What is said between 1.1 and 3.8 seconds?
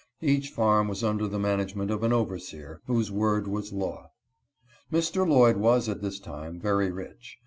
the management of an overseer, whose word was